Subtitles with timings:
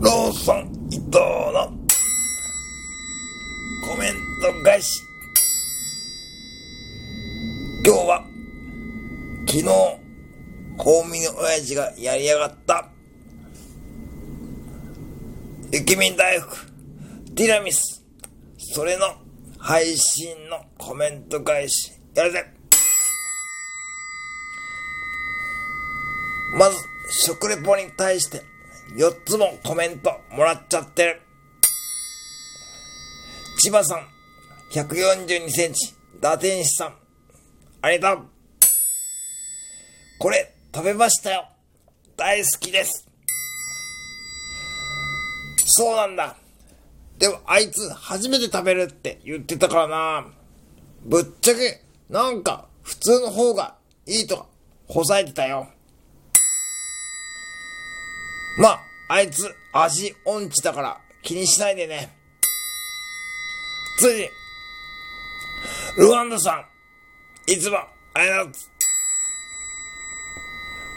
[0.00, 1.72] ローソン伊藤の
[3.88, 5.00] コメント返し。
[7.86, 8.24] 今日は
[9.46, 9.64] 昨日
[10.76, 12.88] コンビニ親父がやりやがった。
[15.72, 16.66] 雪見大福
[17.34, 18.04] ティラミス。
[18.58, 19.06] それの
[19.58, 21.92] 配信のコメント返し。
[22.14, 22.44] やるぜ。
[26.58, 26.76] まず
[27.10, 28.42] 食レポに対して
[28.92, 31.20] 4つもコメントもらっちゃってる。
[33.58, 34.06] 千葉さん、
[34.72, 36.94] 142センチ、打天使さん、
[37.82, 38.26] ありがとう。
[40.18, 41.48] これ、食べましたよ。
[42.16, 43.08] 大好きです。
[45.66, 46.36] そうなんだ。
[47.18, 50.26] でも、あいつ、初めて食べるって言ってたからな。
[51.04, 53.76] ぶっちゃけ、なんか、普通の方が
[54.06, 54.46] いいとか、
[54.88, 55.68] ほさえてたよ。
[58.58, 62.16] まあ、あいつ、味音痴だから気にしないでね。
[63.98, 64.28] 次、
[65.98, 66.66] ルワンダさ
[67.48, 67.78] ん、いつも
[68.14, 68.52] ありがとう。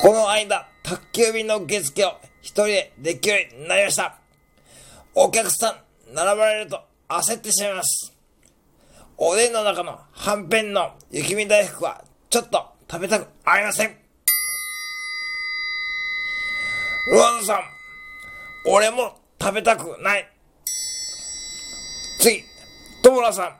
[0.00, 4.16] この間、宅急便の受付を一人でできるようになりました。
[5.14, 8.12] お客さん、並ばれると焦ってしまいます。
[9.16, 13.96] おでんの中のはんぺんの雪見大福はちょっと食べたくありません。
[17.08, 17.62] ルワンさん、
[18.66, 20.30] 俺も食べたくない。
[22.18, 22.44] 次、
[23.02, 23.56] トモラさん。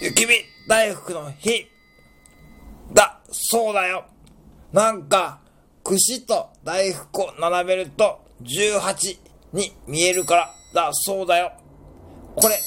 [0.00, 0.34] 雪見
[0.66, 1.70] 大福の日。
[2.94, 4.06] だ、そうだよ。
[4.72, 5.40] なんか、
[5.84, 9.18] 串と大福を並べると18
[9.52, 11.52] に見えるから、だ、そうだよ。
[12.36, 12.58] これ、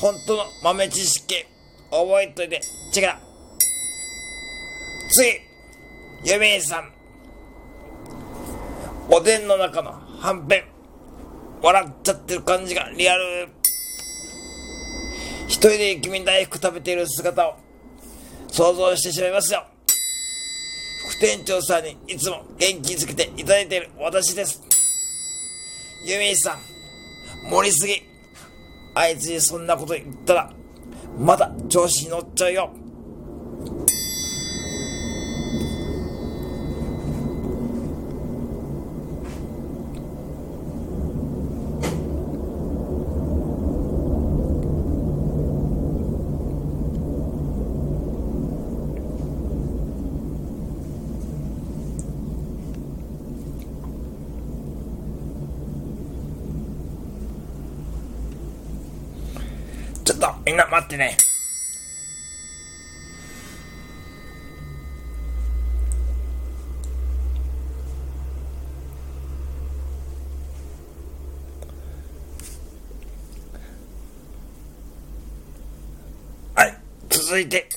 [0.00, 1.46] 本当の豆知識、
[1.90, 2.60] 覚えといて、
[2.92, 3.18] チェケラ。
[5.10, 6.93] 次、ユミさん。
[9.10, 10.64] おでんの中のはんぺん。
[11.62, 13.48] 笑っちゃってる感じがリアル。
[15.46, 17.56] 一人で君大福食べている姿を
[18.48, 19.64] 想像してしまいますよ。
[21.10, 24.62] 副店長さんにいつも元気づけていただいている私です。
[26.06, 26.58] ユミさん、
[27.50, 28.02] 盛りすぎ。
[28.94, 30.52] あいつにそんなこと言ったら、
[31.18, 32.70] まだ調子に乗っちゃうよ。
[60.24, 61.16] と、みんな待ってね。
[76.54, 76.78] はい、
[77.10, 77.68] 続いて、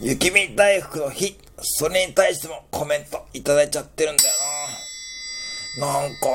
[0.00, 4.34] 雪見大福の日、それに対してもコメントいただいちゃってるんだよ
[5.78, 6.00] な。
[6.02, 6.26] なんか、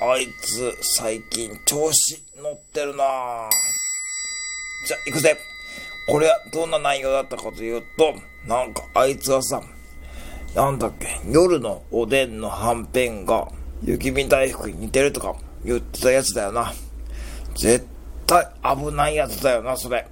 [0.00, 3.48] あいつ、最近調子乗ってるな
[4.84, 5.38] じゃ、行くぜ。
[6.08, 8.14] これはどんな内容だったかというと、
[8.46, 9.62] なんかあいつはさ、
[10.54, 13.48] なんだっけ、夜のおでんのはんぺんが
[13.82, 15.34] 雪見大福に似てるとか
[15.64, 16.72] 言ってたやつだよな。
[17.56, 17.86] 絶
[18.26, 20.06] 対危ないやつだよな、それ。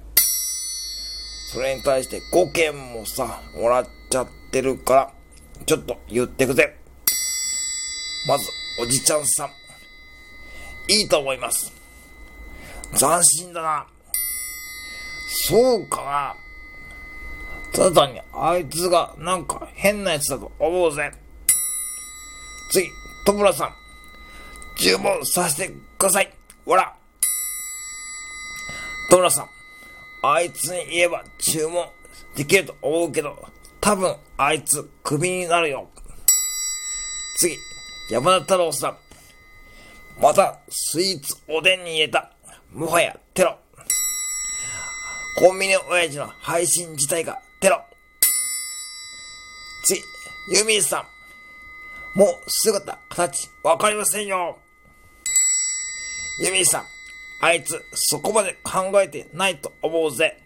[1.51, 5.13] それに対して5件もさ、もらっちゃってるから、
[5.65, 6.77] ちょっと言ってくぜ。
[8.27, 8.49] まず、
[8.81, 9.49] おじちゃんさん。
[10.91, 11.71] いいと思います。
[12.97, 13.87] 斬新だな。
[15.43, 16.35] そうか。
[17.73, 21.11] ただ単にあいつがなんか変なやつだと思うぜ。
[22.71, 22.87] 次、
[23.25, 23.73] トムラさん。
[24.77, 26.33] 注文させてください。
[26.65, 26.95] わら。
[29.09, 29.49] トムラさん。
[30.23, 31.85] あいつに言えば注文
[32.35, 33.37] できると思うけど、
[33.81, 35.89] 多分あいつクビになるよ。
[37.37, 37.57] 次、
[38.09, 38.97] 山田太郎さん。
[40.21, 42.31] またスイーツおでんに入れた。
[42.71, 43.57] もはやテロ。
[45.37, 47.83] コンビニ親父の配信自体がテロ。
[49.83, 50.01] 次、
[50.57, 51.05] ユミさ
[52.15, 52.17] ん。
[52.17, 54.57] もう姿、形、わかりませんよ。
[56.39, 56.85] ユミさん。
[57.41, 60.41] あいつ、そこまで考えてないと思うぜ。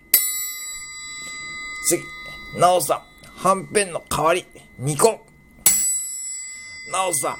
[1.87, 2.03] 次、
[2.57, 3.03] ナオさん。
[3.47, 4.43] はんぺんの代わり、
[4.81, 5.23] 2個。
[6.91, 7.37] ナオさ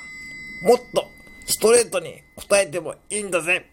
[0.64, 0.66] ん。
[0.68, 1.10] もっと、
[1.48, 3.72] ストレートに答えてもいいんだぜ。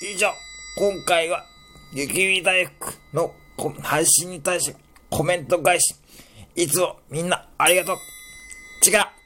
[0.00, 0.32] 以上、
[0.76, 1.44] 今回は
[1.92, 3.34] 雪見大福の
[3.82, 4.76] 配信に対して
[5.10, 5.94] コメント返し、
[6.54, 7.96] いつもみんなありがとう。
[8.86, 9.17] 違う。